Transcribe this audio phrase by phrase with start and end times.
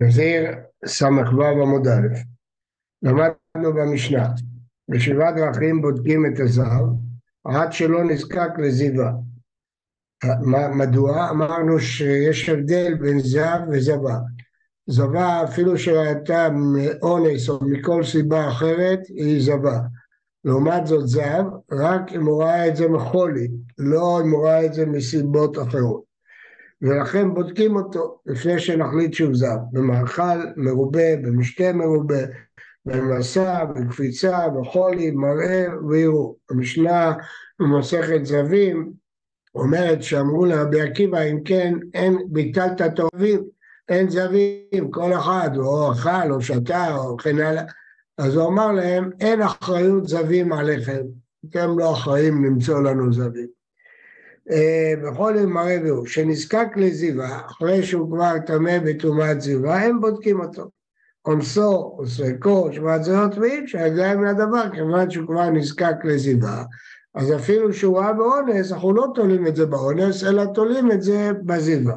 [0.00, 0.50] נזיר
[0.86, 1.06] ס"ו
[1.62, 2.08] עמוד א',
[3.02, 4.28] למדנו במשנה,
[4.88, 6.86] בשבעה דרכים בודקים את הזהב
[7.44, 9.12] עד שלא נזקק לזיווה.
[10.74, 11.30] מדוע?
[11.30, 14.18] אמרנו שיש הבדל בין זהב וזבה.
[14.86, 19.78] זבה אפילו שהייתה מאונס או מכל סיבה אחרת היא זבה.
[20.44, 24.74] לעומת זאת זהב, רק אם הוא ראה את זה מחולי, לא אם הוא ראה את
[24.74, 26.02] זה מסיבות אחרות.
[26.82, 32.24] ולכן בודקים אותו לפני שנחליט שהוא זב, במאכל מרובה, במשתה מרובה,
[32.86, 36.38] במסע, בקפיצה, בחולי, מראה וערעור.
[36.50, 37.14] המשנה
[37.60, 38.92] במסכת זבים
[39.54, 43.44] אומרת שאמרו לרבי עקיבא אם כן אין ביטלת טובים,
[43.88, 47.64] אין זבים, כל אחד או אכל או שתה או כן הלאה
[48.18, 51.02] אז הוא אמר להם אין אחריות זבים עליכם,
[51.50, 53.44] אתם לא אחראים למצוא לנו אה,
[55.04, 60.70] בכל מראה והוא, שנזקק לזיווה, אחרי שהוא כבר טמא בטומאת זיווה, הם בודקים אותו.
[61.26, 66.64] אונסו, או סרקו, שבעת זרות ואי אפשר להגיע מן הדבר, כיוון שהוא כבר נזקק לזיווה,
[67.14, 71.30] אז אפילו שהוא ראה באונס, אנחנו לא תולים את זה באונס, אלא תולים את זה
[71.44, 71.94] בזיווה.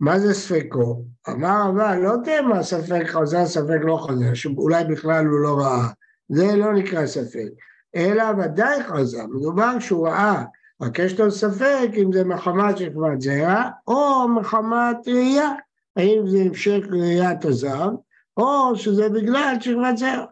[0.00, 1.04] מה זה ספקו?
[1.28, 5.88] אמר אבל לא תהיה מה ספק חוזר, ספק לא חוזר, שאולי בכלל הוא לא ראה.
[6.28, 7.48] זה לא נקרא ספק.
[7.96, 10.44] אלא ודאי חוזר, מדובר שהוא ראה
[10.82, 15.50] רק יש לו ספק אם זה מחמת שכבת זרע או מחמת ראייה,
[15.96, 17.90] האם זה המשך ראיית הזר
[18.36, 20.24] או שזה בגלל שכבת זרע.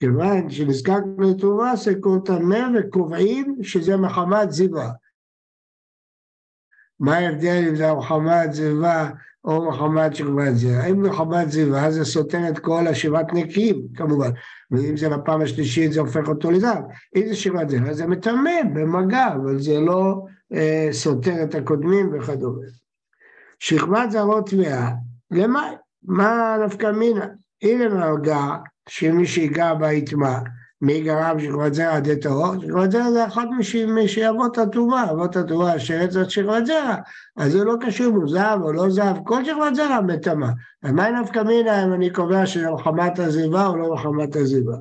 [0.00, 4.90] כיוון שנזקק לתרומה סקור טמא וקובעים שזה מחמת זיווה.
[7.00, 9.10] מה ההבדל אם זה מחמת זיווה
[9.44, 10.86] או מחמת שכבת זרע?
[10.86, 14.30] אם מחמת זיווה זה סותר את כל השבעת נקיים כמובן,
[14.70, 16.84] ואם זה בפעם השלישית זה הופך אותו לזהב.
[17.16, 22.66] אם זה שכבת זרע זה מטמא במגע, אבל זה לא אה, סותר את הקודמים וכדומה.
[23.58, 24.90] שכבת זרות טמאה,
[25.30, 25.70] למה?
[26.02, 27.26] מה נפקא מינה?
[27.62, 28.56] הנה מגע
[28.88, 30.38] שמי שיגע בה יטמע.
[30.82, 32.54] מי גרם שכבת זרע די טהור?
[32.62, 33.46] שכבת זרע זה אחד
[33.88, 36.96] משאבות הטומאה, אבות הטומאה אשר זאת שכבת זרע,
[37.36, 40.48] אז זה לא קשור אם הוא זהב או לא זהב, כל שכבת זרע מטמא.
[40.82, 44.76] אז מה נפקא מינה אם אני קובע שזה מחמת הזיבה או לא מחמת הזיבה?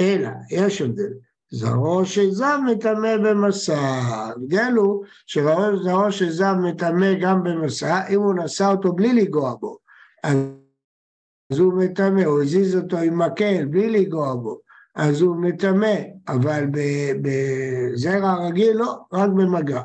[0.00, 1.12] אלא, יש הבדל.
[1.50, 3.78] זרעו של זב מטמא במסע.
[3.78, 9.78] ההבדל הוא שזרעו של זב מטמא גם במסע, אם הוא נשא אותו בלי לנגוע בו.
[10.24, 14.63] אז הוא מטמא, הוא הזיז אותו עם מקל בלי לנגוע בו.
[14.94, 15.94] אז הוא מטמא,
[16.28, 16.64] אבל
[17.22, 19.80] בזרע רגיל לא, רק במגע.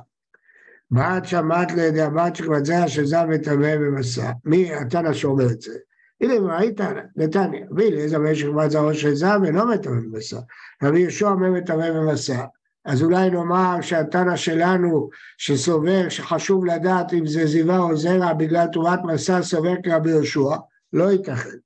[0.92, 4.32] בת שמעת לידי הבת שכבת זרע שזר מטמא במסע.
[4.46, 5.78] מי התנא שאומר את זה?
[6.22, 6.82] הנה מה היית
[7.16, 10.40] נתניה, רבי אליעזר בן שכבת זרעו של ואינו מטמא במסע.
[10.84, 12.46] רבי יהושע אומר מטמא במסע.
[12.86, 19.00] אז אולי נאמר שהתנא שלנו שסובר שחשוב לדעת אם זה זיווה או זרע בגלל תרומת
[19.04, 20.56] מסע סובר כרבי יהושע,
[20.94, 21.58] לא ייתכן.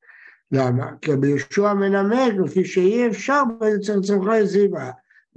[0.54, 0.92] למה?
[1.02, 3.44] כי רבי יהושע מנמק לפי שאי אפשר
[4.04, 4.92] צמחי זיווה.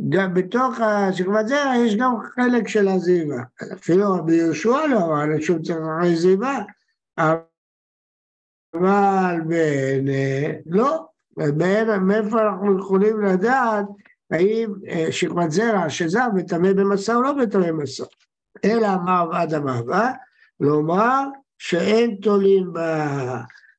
[0.08, 3.42] גם בתוך השכבת זרע יש גם חלק של הזיווה.
[3.72, 6.58] אפילו רבי יהושע לא אמר לשום צמחי זיווה,
[7.18, 7.40] אבל
[9.46, 10.08] בין...
[10.66, 11.06] לא,
[12.00, 13.86] מאיפה אנחנו יכולים לדעת
[14.30, 18.04] האם אה, שכבת זרע שזר מטמא במסע או לא מטמא במסע.
[18.64, 20.08] אלא אמר ועד המעבר,
[20.60, 21.22] לומר
[21.58, 22.78] שאין תולים ב...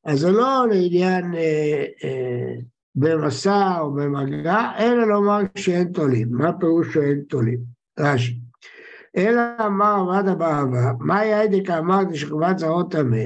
[0.08, 2.54] אז זה לא לעניין אה, אה,
[2.96, 6.28] במסע או במגע, אלא לומר שאין תולים.
[6.32, 7.60] מה פירוש שאין תולים?
[8.00, 8.40] רש"י.
[9.18, 13.26] אלא אמר עמד הבעבה, מה יעדק אמרתי שכבת זרות טמא?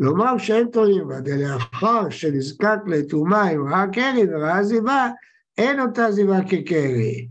[0.00, 5.10] לומר שאין תולים, ולאחר שנזקק לטומאה אם ראה קרי וראה זיווה,
[5.58, 7.28] אין אותה זיווה כקרי.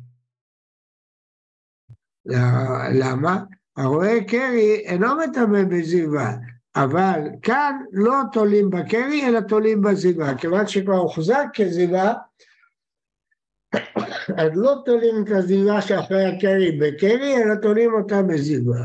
[2.94, 3.44] למה?
[3.78, 6.34] הרואה קרי אינו מטמא בזיווה,
[6.76, 10.38] אבל כאן לא תולים בקרי, אלא תולים בזיווה.
[10.38, 12.14] כיוון שכבר הוחזק כזיווה,
[14.40, 18.80] אז לא תולים את הזיווה שאחרי הקרי בקרי, אלא תולים אותה בזיווה.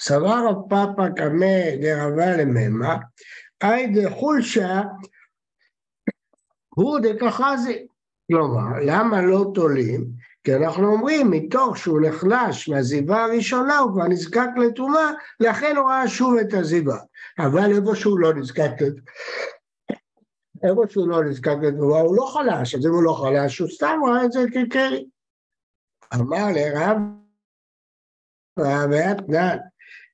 [0.00, 2.96] סבר רב פאפא קמא דרבה לממה,
[3.64, 4.82] אי דחולשה
[6.68, 7.86] הוא דקחזי.
[8.32, 10.27] כלומר, למה לא תולים?
[10.44, 16.08] כי אנחנו אומרים, מתוך שהוא נחלש מהזיבה הראשונה, הוא כבר נזקק לטומאה, לכן הוא ראה
[16.08, 16.98] שוב את הזיבה.
[17.38, 19.02] אבל איפה שהוא לא נזקק לטומאה,
[20.62, 24.00] איפה שהוא לא נזקק לטומאה, הוא לא חלש, אז אם הוא לא חלש, הוא סתם
[24.06, 25.06] ראה את זה כקרי.
[26.14, 26.96] אמר לרב,
[28.58, 29.56] רב דן,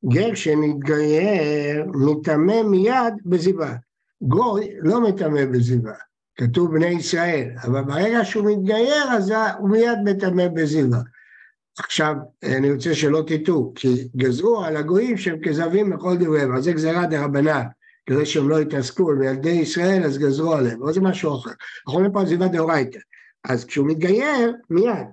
[0.08, 3.74] גר שנתגייר מטמא מיד בזיבה.
[4.22, 5.94] גוי לא מטמא בזיבה.
[6.36, 10.98] כתוב בני ישראל, אבל ברגע שהוא מתגייר אז הוא מיד מטמא בזיווה.
[11.78, 16.72] עכשיו, אני רוצה שלא תטעו, כי גזרו על הגויים שהם כזבים לכל דבריהם, אז זה
[16.72, 17.64] גזירה דרבנן,
[18.06, 21.50] כדי שהם לא יתעסקו עם ילדי ישראל, אז גזרו עליהם, אבל זה משהו אחר.
[21.50, 22.98] אנחנו אומרים פה על עזיבה דאורייתא.
[23.44, 25.06] אז כשהוא מתגייר, מיד,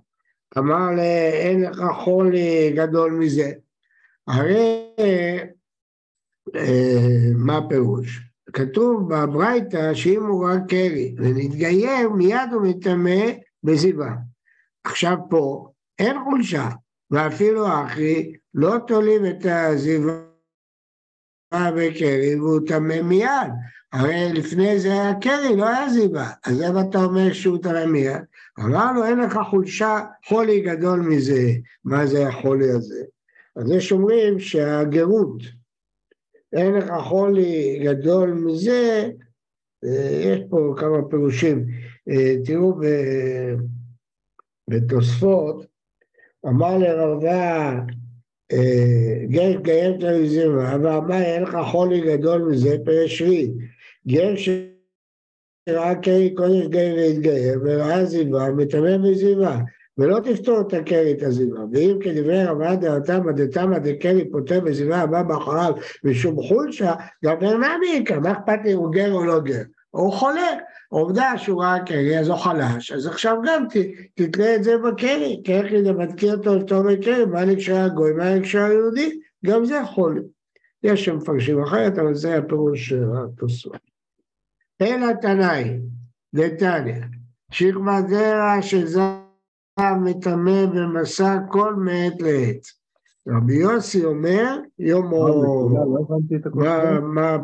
[0.57, 0.89] אמר
[1.33, 3.51] אין לך חולי גדול מזה.
[4.27, 4.85] הרי
[6.55, 8.30] אה, מה הפירוש?
[8.53, 13.31] כתוב בברייתא שאם הוא רק קרי ונתגייר, מיד הוא מטמא
[13.63, 14.15] בזיווה.
[14.83, 16.69] עכשיו פה אין חולשה,
[17.11, 20.21] ואפילו אחי לא תולים את הזיווה
[21.53, 23.51] בקרי והוא טמא מיד.
[23.93, 26.31] הרי לפני זה היה קרי, לא היה זיווה.
[26.45, 28.21] אז איך אתה אומר שהוא טמא מיד?
[28.59, 31.51] אמרנו, אין לך חולשה, חולי גדול מזה.
[31.85, 33.03] מה זה החולי הזה?
[33.55, 35.43] אז יש אומרים שהגרות,
[36.53, 39.09] אין לך חולי גדול מזה,
[39.85, 41.65] אה, יש פה כמה פירושים.
[42.09, 42.73] אה, תראו
[44.69, 45.65] בתוספות,
[46.45, 47.79] אמר לרבה,
[48.51, 53.51] אה, גר גייר תריזימה, ואמר אין לך חולי גדול מזה, פרש רי.
[54.07, 59.61] גר שראה קרי קודש גייר והתגייר, וראה זיווה, מטמא בזיווה.
[59.97, 61.61] ולא תפתור את הקרי את הזיווה.
[61.71, 65.73] ואם כדברי רבה דעתמא דתמא דקרי פוטר בזיווה הבא מאחוריו
[66.03, 66.93] משום חולשה,
[67.25, 69.61] גם ברנמי יקר, מה אכפת לי אם הוא גר או לא גר?
[69.89, 70.57] הוא חולה.
[70.91, 73.77] עובדה שהוא ראה קרי, אז הוא חלש, אז עכשיו גם ת,
[74.15, 78.35] תתלה את זה בקרי, כי איך אתה מתקיר אותו לפתור בקרי, מה נקשר הגוי, מה
[78.35, 80.21] נקשר היהודי, גם זה חולה.
[80.83, 83.77] יש שם מפרשים אחרת, אבל זה הפירוש התוספות.
[84.81, 85.79] אלא תנאי,
[86.35, 87.01] דתניא,
[87.51, 89.20] שכמה זרע שזר
[89.79, 92.67] מטמא במסע כל מעת לעת.
[93.27, 95.69] רבי יוסי אומר, יומו,
[97.01, 97.37] מה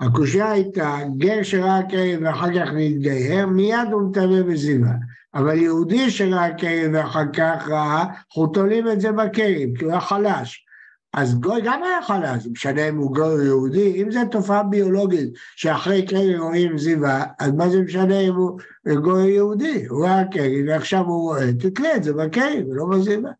[0.00, 4.92] הקושייה הייתה, גר שראה כרם ואחר כך להתגייר, מיד הוא מטמא בזיווה.
[5.34, 10.00] אבל יהודי שראה כרם ואחר כך ראה, אנחנו תולים את זה בכרם, כי הוא היה
[10.00, 10.66] חלש.
[11.12, 15.30] אז גוי גם היה חלש, משנה אם הוא גוי או יהודי, אם זו תופעה ביולוגית
[15.56, 18.60] שאחרי קרי רואים זיווה, אז מה זה משנה אם הוא
[19.02, 19.86] גוי או יהודי?
[19.88, 23.30] הוא ראה קרי ועכשיו הוא רואה, תתלה את זה בקרי ולא בזיווה.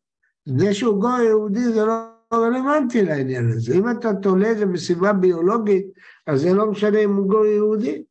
[0.46, 1.94] זה שהוא גוי או יהודי זה לא
[2.34, 3.74] רלוונטי לעניין הזה.
[3.74, 5.86] אם אתה תולה את זה מסיבה ביולוגית,
[6.26, 8.02] אז זה לא משנה אם הוא גוי יהודי.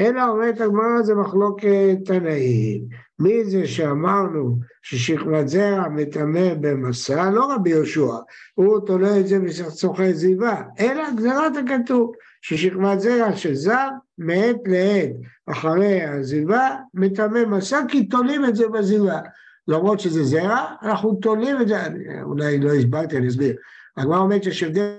[0.00, 2.84] אלא אומרת הגמרא זה מחלוקת תנאים.
[3.20, 7.30] מי זה שאמרנו ששכבת זרע מטמא במסע?
[7.30, 8.14] לא רבי יהושע,
[8.54, 12.12] הוא תולה את זה בסכסוכי זיווה, אלא גזירת הכתוב,
[12.42, 13.88] ששכבת זרע שזר
[14.18, 15.10] מעת לעת
[15.46, 19.20] אחרי הזיווה מטמא מסע כי תולים את זה בזיווה.
[19.68, 21.76] למרות שזה זרע, אנחנו תולים את זה,
[22.22, 23.56] אולי לא הסברתי, אני אסביר.
[23.96, 24.94] הגמרא אומרת שיש הבדל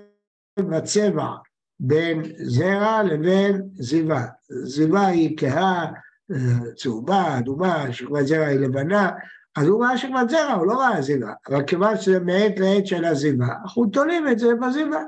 [0.59, 1.27] בצבע
[1.79, 4.25] בין זרע לבין זיווה.
[4.63, 5.85] זיווה היא כהה,
[6.75, 9.09] צהובה, אדומה, שכבת זרע היא לבנה,
[9.55, 13.05] אז הוא ראה שכבת זרע, הוא לא ראה זיווה, אבל כיוון שזה מעת לעת של
[13.05, 15.03] הזיווה, אנחנו תולים את זה בזיווה.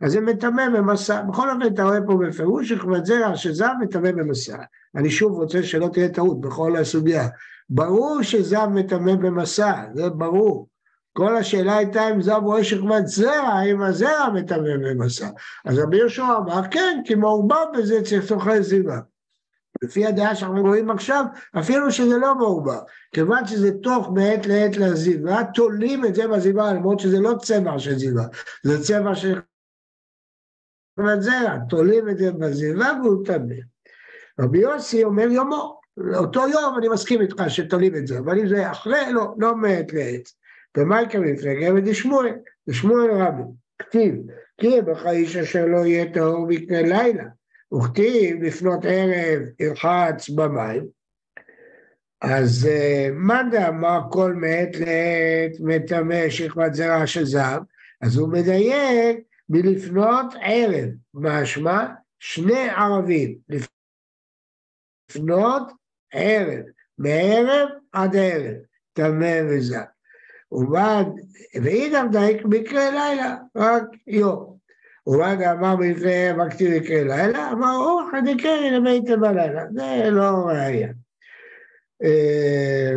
[0.00, 1.22] אז זה מטמא במסע.
[1.22, 4.56] בכל אופן, אתה רואה פה בפירוש שכבת זרע שזר מטמא במסע.
[4.96, 7.28] אני שוב רוצה שלא תהיה טעות בכל הסוגיה.
[7.70, 10.68] ברור שזב מטמא במסע, זה ברור.
[11.12, 15.28] כל השאלה הייתה אם זב רואה שכבת זרע, האם הזרע מטמא במסע.
[15.64, 18.98] אז רבי יהושע אמר, כן, כי מעורבב בזה צריך סוחרי זיווה.
[19.84, 21.24] לפי הדעה שאנחנו רואים עכשיו,
[21.58, 22.80] אפילו שזה לא מעורבב.
[23.14, 27.94] כיוון שזה תוך מעת לעת לזיווה, תולים את זה בזיווה, למרות שזה לא צבע של
[27.94, 28.24] זיווה,
[28.62, 29.40] זה צבע של
[30.96, 33.54] כבת זרע, תולים את זה בזיווה והוא טמא.
[34.40, 38.70] רבי יוסי אומר יומו, לאותו יום אני מסכים איתך שתולים את זה, אבל אם זה
[38.70, 40.28] אחרי, לא, לא מעת לעת.
[40.76, 41.80] ומה יקרה לפני גבר
[42.66, 43.10] דשמואל?
[43.10, 43.42] רבי,
[43.78, 44.14] כתיב,
[44.58, 47.24] כי בך איש אשר לא יהיה טהור מקנה לילה,
[47.76, 50.86] וכתיב לפנות ערב ירחץ במים.
[52.20, 57.62] אז אה, מאן דאמר כל מעת לעת מטמא שכבת זרע של זהב,
[58.00, 61.86] אז הוא מדייק מלפנות ערב, משמע
[62.18, 63.38] שני ערבים,
[65.10, 65.72] לפנות
[66.12, 66.64] ערב,
[66.98, 68.54] מערב עד ערב,
[68.92, 69.88] טמא וזק.
[70.52, 71.08] ובעד,
[71.62, 74.53] ואידם דייק מקרה לילה, רק יום.
[75.06, 80.88] ובעד אמר במקרה ערב הכתיב מקרה לילה, אמר אורח דקרי לביתה בלילה, זה לא ראייה.
[82.02, 82.92] אה,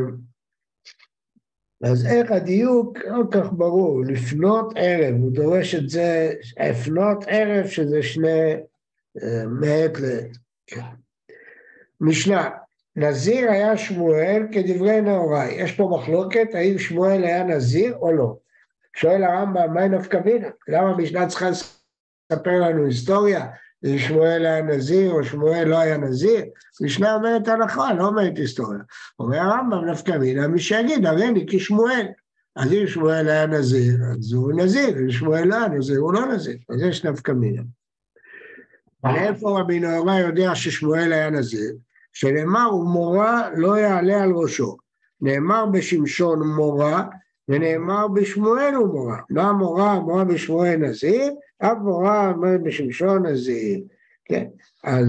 [1.83, 6.33] אז איך הדיוק לא כך ברור, לפנות ערב, הוא דורש את זה,
[6.69, 8.53] לפנות ערב שזה שני
[9.23, 10.37] אה, מעת לעת.
[12.01, 12.49] משנה,
[12.95, 15.53] נזיר היה שמואל כדברי נאורי.
[15.53, 18.35] יש פה מחלוקת האם שמואל היה נזיר או לא.
[18.95, 20.47] שואל הרמב"ם, מהי נפקא מינה?
[20.67, 21.49] למה המשנה צריכה
[22.31, 23.45] לספר לנו היסטוריה?
[23.85, 26.45] אם שמואל היה נזיר או שמואל לא היה נזיר?
[26.81, 28.79] משנה אומרת הלכה, לא אומרת היסטוריה.
[29.19, 32.05] אומר הרמב"ם נפקא מינה, מי שיגיד, הרי אני כשמואל.
[32.55, 36.25] אז אם שמואל היה נזיר, אז הוא נזיר, אם שמואל לא היה נזיר, הוא לא
[36.25, 37.61] נזיר, אז יש נפקא מינה.
[39.03, 41.75] מאיפה רבי נהורה יודע ששמואל היה נזיר?
[42.13, 44.77] שנאמר, ומורה לא יעלה על ראשו.
[45.21, 47.03] נאמר בשמשון מורה,
[47.47, 49.17] ונאמר בשמואל הוא מורה.
[49.29, 51.33] מה מורה אמרה בשמואל נזיר?
[51.59, 53.79] אף מורה אמרת בשמשון נזיר.
[54.25, 54.47] כן,
[54.83, 55.05] אז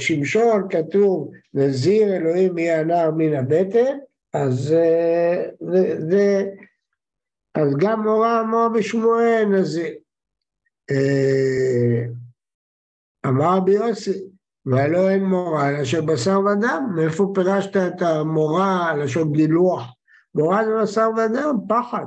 [0.00, 3.98] בשמשון כתוב נזיר אלוהים יהיה הנער מן הבטן,
[4.32, 5.44] אז, אה,
[6.10, 6.50] זה,
[7.54, 9.94] אז גם מורה אמרה בשמואל נזיר.
[10.90, 12.04] אה,
[13.26, 14.24] אמר רבי יוסי,
[14.66, 16.92] והלא אין מורה אלא של בשר ודם.
[16.94, 19.97] מאיפה פירשת את המורה, לשון גילוח?
[20.38, 22.06] מורה זה בשר ודם, פחד.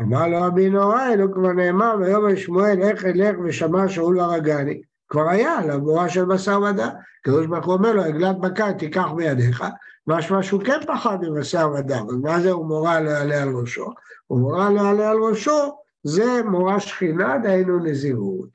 [0.00, 4.80] אמר לו רבי נוראי, לא כבר נאמר, ויאמר שמואל, איך אלך ושמע שאול הרגני.
[5.08, 6.88] כבר היה עליו מורה של בשר ודם.
[7.20, 9.64] הקדוש ברוך הוא אומר לו, עגלת בקר תיקח בידיך,
[10.06, 12.06] משמע שהוא כן פחד מבשר ודם.
[12.08, 13.92] אז מה זה הוא מורה לא יעלה על ראשו?
[14.26, 18.48] הוא מורה לא יעלה על ראשו, זה מורה שכינה, דהיינו נזירות.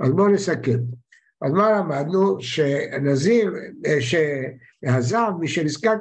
[0.00, 0.78] אז בואו נסכם.
[1.42, 2.36] אז מה למדנו?
[2.40, 3.54] שנזיר,
[4.00, 5.98] שהזב, מי שנזקק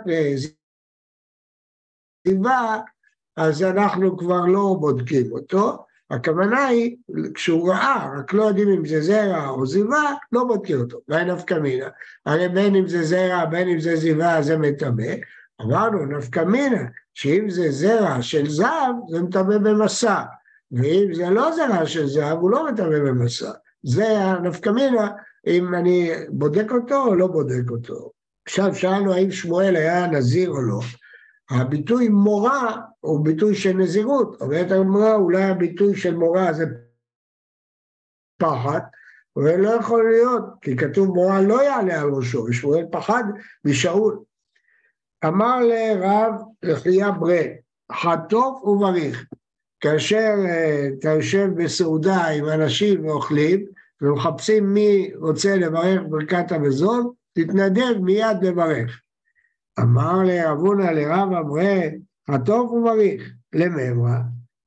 [2.27, 2.77] לזיבה,
[3.37, 5.85] אז אנחנו כבר לא בודקים אותו.
[6.11, 6.95] הכוונה היא,
[7.33, 10.97] כשהוא ראה, רק לא יודעים אם זה זרע או זיווה, לא בודקים אותו.
[11.07, 11.87] ואין נפקא מינה.
[12.25, 15.13] הרי בין אם זה זרע, בין אם זה זיווה, זה מטמא.
[15.61, 20.21] אמרנו, נפקא מינה, שאם זה זרע של זב, זה מטמא במסע.
[20.71, 23.51] ואם זה לא זרע של זב, הוא לא מטמא במסע.
[23.83, 25.09] זה הנפקא מינה
[25.47, 28.11] אם אני בודק אותו או לא בודק אותו.
[28.47, 30.79] עכשיו שאלנו האם שמואל היה נזיר או לא.
[31.49, 36.65] הביטוי מורה הוא ביטוי של נזירות, אומרת הגמרא אולי הביטוי של מורה זה
[38.37, 38.79] פחד,
[39.35, 43.23] ולא יכול להיות, כי כתוב מורה לא יעלה על ראשו, ושמואל פחד
[43.65, 44.19] משאול.
[45.25, 47.41] אמר לרב לחייה ברה,
[47.91, 49.25] חטוף ובריך,
[49.79, 53.65] כאשר אה, אתה יושב בסעודה עם אנשים ואוכלים,
[54.01, 59.01] ומחפשים מי רוצה לברך ברכת המזון, תתנדב מיד לברך.
[59.79, 61.79] אמר לרבונה לרב אמרה,
[62.27, 64.19] הטוב ובריך, לממרה,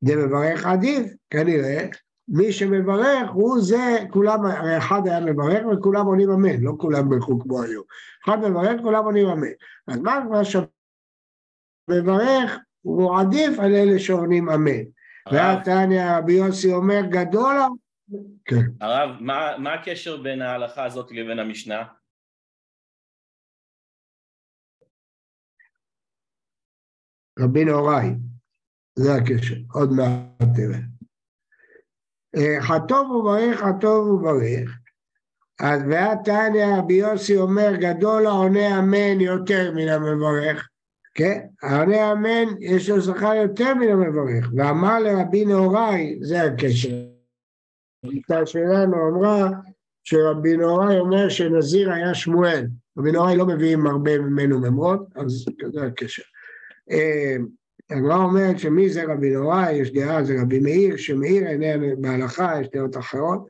[0.02, 1.86] דמברך עדיף, כנראה,
[2.28, 7.40] מי שמברך הוא זה, כולם, הרי אחד היה מברך וכולם עונים אמן, לא כולם ברכו
[7.40, 7.84] כמו היום.
[8.24, 9.52] אחד מברך, כולם עונים אמן.
[9.88, 10.42] אז מה כבר
[11.90, 14.82] שמברך הוא עדיף על אלה שעונים אמן.
[15.32, 17.56] והתניא רבי יוסי אומר, גדול
[18.44, 18.60] כן.
[18.80, 21.82] הרב, מה, מה הקשר בין ההלכה הזאת לבין המשנה?
[27.40, 28.10] רבי נהוראי,
[28.98, 30.78] זה הקשר, עוד מעט תראה.
[32.36, 34.70] אה, חטוב וברך, חטוב וברך.
[35.60, 40.68] אז והתניא רבי יוסי אומר, גדול העונה אמן יותר מן המברך.
[41.14, 41.40] כן?
[41.62, 44.50] העונה אמן יש לו שכר יותר מן המברך.
[44.56, 46.88] ואמר לרבי נהוראי, זה הקשר.
[48.04, 49.50] הגיטה שלנו אמרה
[50.04, 52.66] שרבי נוראי אומר שנזיר היה שמואל.
[52.98, 56.22] רבי נוראי לא מביאים הרבה ממנו ממרות, אז זה הקשר.
[56.90, 57.36] אה,
[57.90, 62.68] הגמרא אומרת שמי זה רבי נוראי, יש דעה זה רבי מאיר, שמאיר איננו בהלכה, יש
[62.74, 63.48] דעות אחרות.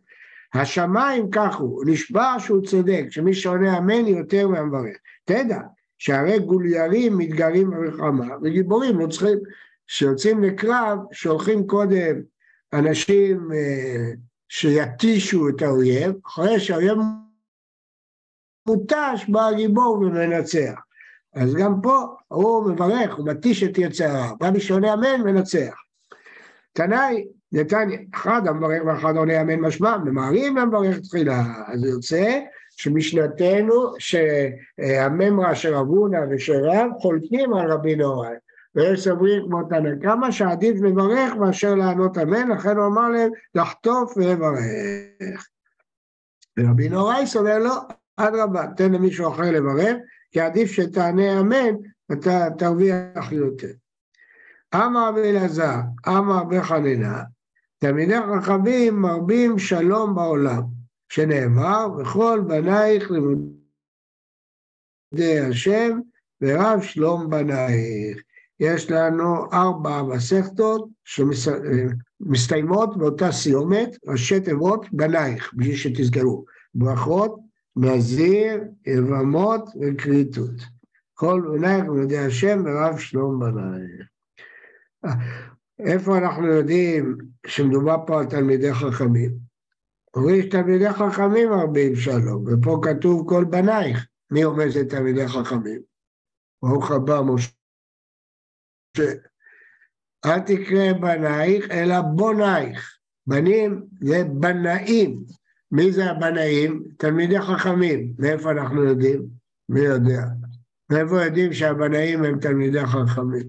[0.54, 4.97] השמיים כך הוא, נשבע שהוא צודק, שמי שעונה אמן יותר מהמברך.
[5.25, 5.61] תדע
[5.99, 9.38] שהרי גוליירים מתגרים במלחמה, וגיבורים לא צריכים,
[9.87, 12.20] כשיוצאים לקרב, שולחים קודם
[12.73, 14.12] אנשים אה,
[14.49, 16.99] שיתישו את האויב, אחרי שהאויב
[18.66, 20.80] מותש, בא הגיבור ומנצח.
[21.34, 25.75] אז גם פה הוא מברך, הוא מתיש את יצרה, בא מי שעונה אמן מנצח.
[26.72, 31.42] תנאי, נתניה, אחד המברך ואחד עונה אמן משמע, ממהרים למברך תחילה.
[31.66, 32.40] אז יוצא
[32.76, 38.28] שמשנתנו, שהממרה של רבונה ושל רב חולקים על רבי נורא.
[38.75, 44.16] ויש סוברים כמו תנא קמא שעדיף לברך מאשר לענות אמן, לכן הוא אמר להם לחטוף
[44.16, 45.46] ולברך.
[46.58, 47.72] ורבי נוראי סובר לו,
[48.16, 49.96] אדרבה, תן למישהו אחר לברך,
[50.30, 51.75] כי עדיף שתענה אמן,
[52.12, 53.72] אתה תרוויח יותר.
[54.75, 57.18] אמר רבי אלעזר, אמר רבי חנינא,
[57.78, 60.62] תלמידי חכמים מרבים שלום בעולם,
[61.08, 63.50] שנאמר, וכל בנייך לימודי
[65.50, 66.00] השם,
[66.40, 68.22] ורב שלום בנייך.
[68.60, 76.44] יש לנו ארבע מסכתות שמסתיימות באותה סיומת, ראשי תיבות בנייך, בשביל שתזכרו.
[76.75, 77.40] ברכות,
[77.80, 80.54] נזיר, יבמות וכריתות.
[81.14, 84.08] כל בנייך בידי השם ורב שלום בנייך.
[85.78, 89.30] איפה אנחנו יודעים שמדובר פה על תלמידי חכמים?
[90.14, 94.06] אומרים שתלמידי חכמים מרבים שלום, ופה כתוב כל בנייך.
[94.30, 95.80] מי אומר שזה תלמידי חכמים?
[96.62, 97.52] ברוך הבא, משה.
[100.26, 102.99] אל תקרא בנייך, אלא בונייך.
[103.26, 105.25] בנים זה בנאים.
[105.72, 106.84] מי זה הבנאים?
[106.98, 108.14] תלמידי חכמים.
[108.18, 109.26] מאיפה אנחנו יודעים?
[109.68, 110.22] מי יודע?
[110.90, 113.48] מאיפה יודעים שהבנאים הם תלמידי חכמים?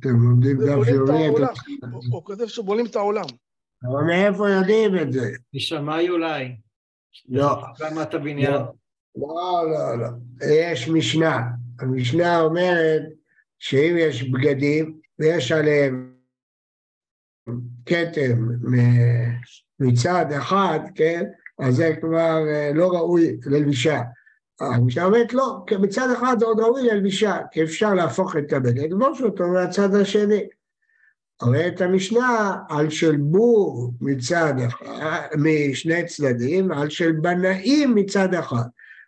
[0.00, 1.26] אתם לומדים דף יומי,
[2.12, 3.24] הוא כותב שבונים את העולם.
[3.82, 5.30] אבל מאיפה יודעים את זה?
[5.54, 6.56] משמאי אולי.
[7.28, 7.62] לא.
[7.80, 8.52] רמת הבניין.
[9.16, 10.08] לא, לא, לא.
[10.50, 11.40] יש משנה.
[11.80, 13.02] המשנה אומרת
[13.58, 16.15] שאם יש בגדים ויש עליהם
[17.86, 18.48] כתם
[19.80, 21.24] מצד אחד, כן,
[21.58, 24.00] אז זה כבר אה, לא ראוי ללבישה.
[24.60, 28.92] המשנה אומרת לא, כי מצד אחד זה עוד ראוי ללבישה, כי אפשר להפוך את הבגד,
[28.92, 30.46] לבוש אותו מהצד השני.
[31.42, 38.64] אומרת המשנה על של בור מצד אחד, משני צדדים, על של בנאים מצד אחד.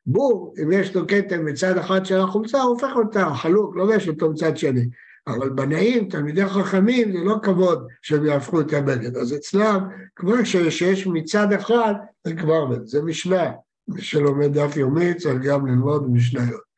[0.07, 4.31] בור, אם יש לו כתם מצד אחד של החולצה, הוא הופך אותה, חלוק, לובש אותו
[4.31, 4.87] מצד שני.
[5.29, 9.17] אבל בנאים, תלמידי חכמים, זה לא כבוד שהם יהפכו את הבגד.
[9.17, 11.95] אז אצלם, כבר שיש מצד אחד,
[12.25, 13.51] זה כבר, זה משנה.
[13.89, 16.69] מי שלומד דף יומי צריך גם ללמוד משניות.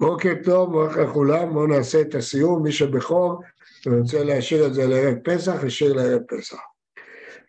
[0.00, 3.42] בוקר טוב, ברוך לכולם, בואו נעשה את הסיום, מי שבחור
[3.86, 6.58] ורוצה להשאיר את זה לערב פסח, ישאיר לערב פסח.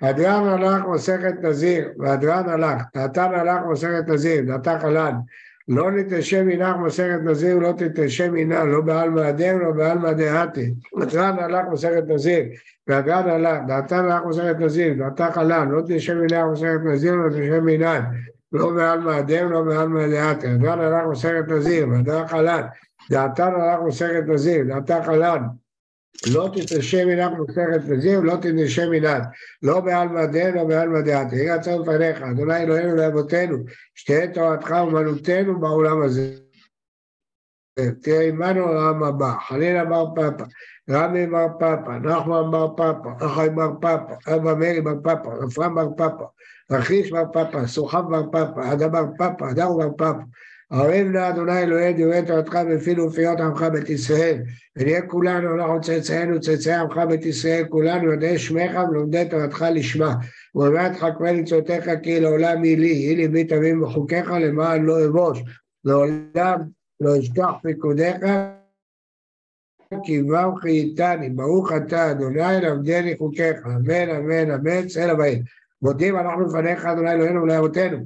[0.02, 5.14] הדרן הלך מסכת נזיר, והדרן הלך, דעתן הלך מסכת נזיר, דעתה חלן,
[5.70, 10.74] לא נתשם מנך מסכת נזיר, לא תתשם מנה, לא בעלמא אדם, לא בעלמא דעתי.
[11.02, 12.44] הדרן הלך מסכת נזיר,
[12.88, 17.66] והדרן הלך, דעתן הלך מסכת נזיר, דעתה חלן, לא תשם מנך מסכת נזיר, לא תשם
[17.66, 18.02] מנן.
[18.52, 20.48] לא בעלמא אדם, לא בעלמא דעתי.
[20.48, 22.62] הדרן הלך מסכת נזיר, והדרן חלן,
[23.12, 25.44] דעתן הלך מסכת נזיר, דעתה חלן.
[26.28, 29.24] לא תתרשם מנך מסכת וזיו, לא תתרשם מנך,
[29.62, 31.34] לא בעלמא דין, לא בעלמא דעת.
[31.34, 33.58] יהי רצון לפניך, אדוני אלוהינו לאבותינו,
[33.96, 36.36] שתהיה תורתך אומנותנו בעולם הזה.
[38.02, 40.44] תהיה עמנו לעולם הבא, חנינא בר פאפא,
[40.90, 45.88] רמי בר פאפא, נחמן בר פאפא, אחי בר פאפא, אבא מרי בר פאפא, רפרם בר
[45.98, 46.24] פאפא,
[46.72, 50.24] רכיש בר פאפא, סורחב בר פאפא, אדא בר פאפא, דרו בר פאפא.
[50.72, 54.42] הערב נא אדוני אלוהי דברי תורתך בפי ופיות עמך בית ישראל
[54.76, 60.16] ונהיה כולנו אנחנו צאצאינו צאצאי עמך בית ישראל כולנו יודעי שמך ולומדי תורתך לשמה.
[60.56, 65.44] ובאמת חכמי ניצותיך כי לעולם היא לי היא ליבי תמים בחוקיך למען לא אבוש
[65.86, 66.60] לעולם
[67.00, 68.18] לא אשכח פיקודיך
[70.04, 73.66] כי בם חייתני ברוך אתה אדוני למדני חוקיך.
[73.66, 75.44] אמן אמן אמן צא לבאים.
[75.82, 77.98] מודים אנחנו לפניך אדוני אלוהינו ולאבותינו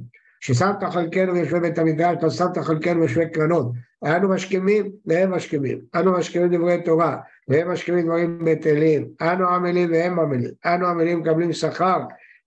[0.44, 3.72] ששמת חלקנו יושבי בית המדרש, לא שמת חלקנו יושבי קרנות.
[4.04, 5.78] אנו משכימים והם משכימים.
[5.94, 7.16] אנו משכימים דברי תורה,
[7.48, 9.06] והם משכימים דברים בטלים.
[9.22, 10.50] אנו עמלים והם עמלים.
[10.66, 11.98] אנו עמלים מקבלים שכר,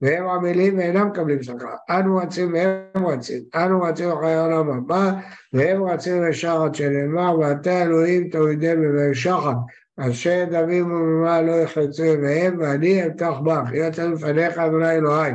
[0.01, 1.75] והם עמלים ואינם מקבלים שכר.
[1.89, 3.43] אנו רצים והם רצים.
[3.55, 5.11] אנו רצים אחרי העולם הבא,
[5.53, 9.53] והם רצים לשחר עד שנאמר, ואתה אלוהים תורידם בבאר שחר.
[9.99, 13.73] אשר דמים וממה לא יחלצו מהם, ואני אמתח בך.
[13.73, 15.31] יהיה אצלנו לפניך, אדוני אלוהי.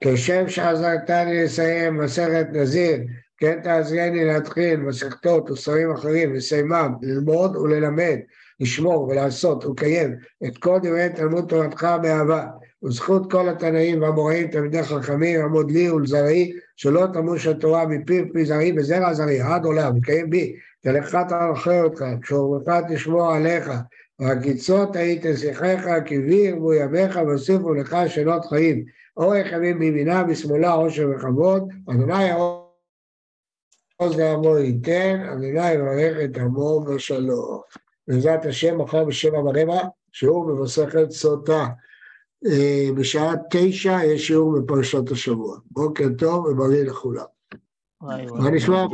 [0.00, 2.96] כשם שעזרתני לסיים מסכת נזיר,
[3.38, 8.16] כן תעזרני להתחיל מסכתות וספרים אחרים, לסיימם, ללמוד וללמד,
[8.60, 12.46] לשמור ולעשות ולקיים את כל דברי תלמוד תורתך באהבה,
[12.82, 18.72] וזכות כל התנאים והמוראים תלמידי חכמים, עמוד לי ולזרעי, שלא תמוש התורה מפי פי זרעי
[18.76, 23.70] וזרע זרעי, עד עולם, וקיים בי, תלך תנחה אותך, כשאומרך תשמור עליך,
[24.20, 28.84] והקיצות היית שיחיך, כי בי ירבו ימיך, והוסיפו לך שנות חיים.
[29.18, 37.60] אורך ימים בימינה, בשמאלה עושר וכבוד, אדוני העוז לעמו ייתן, אדוני יברך את עמו בשלום.
[38.08, 39.80] בעזרת השם, מחר בשבע ורבע,
[40.12, 41.66] שיעור במסכת סוטה.
[42.46, 45.58] אה, בשעה תשע יש שיעור בפרשת השבוע.
[45.70, 47.24] בוקר טוב ובריא לכולם.
[48.00, 48.84] מה נשמע?